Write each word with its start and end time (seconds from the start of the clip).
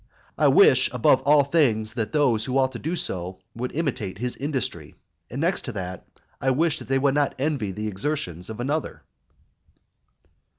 I 0.35 0.47
wish, 0.47 0.89
above 0.93 1.21
all 1.27 1.43
things, 1.43 1.93
that 1.93 2.11
those 2.11 2.45
who 2.45 2.57
ought 2.57 2.71
to 2.71 2.79
do 2.79 2.95
so 2.95 3.37
would 3.55 3.71
imitate 3.73 4.17
his 4.17 4.35
industry, 4.35 4.95
and, 5.29 5.39
next 5.39 5.61
to 5.65 5.71
that, 5.73 6.07
I 6.41 6.49
wish 6.49 6.79
that 6.79 6.87
they 6.87 6.97
would 6.97 7.13
not 7.13 7.35
envy 7.37 7.71
the 7.71 7.87
exertions 7.87 8.49
of 8.49 8.59
another. 8.59 9.03